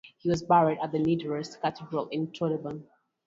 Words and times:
He 0.17 0.31
was 0.31 0.41
buried 0.41 0.79
at 0.81 0.91
the 0.91 0.97
Nidaros 0.97 1.61
Cathedral 1.61 2.07
in 2.07 2.31
Trondheim. 2.31 2.87